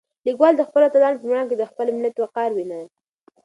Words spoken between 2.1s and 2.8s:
وقار وینه.